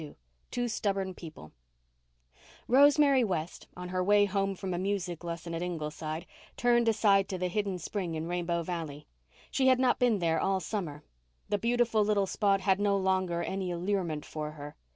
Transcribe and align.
TWO 0.49 0.67
STUBBORN 0.67 1.13
PEOPLE 1.13 1.51
Rosemary 2.67 3.23
West, 3.23 3.67
on 3.77 3.89
her 3.89 4.03
way 4.03 4.25
home 4.25 4.55
from 4.55 4.73
a 4.73 4.79
music 4.79 5.23
lesson 5.23 5.53
at 5.53 5.61
Ingleside, 5.61 6.25
turned 6.57 6.87
aside 6.87 7.29
to 7.29 7.37
the 7.37 7.47
hidden 7.49 7.77
spring 7.77 8.15
in 8.15 8.27
Rainbow 8.27 8.63
Valley. 8.63 9.05
She 9.51 9.67
had 9.67 9.77
not 9.77 9.99
been 9.99 10.17
there 10.17 10.39
all 10.39 10.59
summer; 10.59 11.03
the 11.49 11.59
beautiful 11.59 12.03
little 12.03 12.25
spot 12.25 12.61
had 12.61 12.79
no 12.79 12.97
longer 12.97 13.43
any 13.43 13.69
allurement 13.69 14.25
for 14.25 14.53
her. 14.53 14.75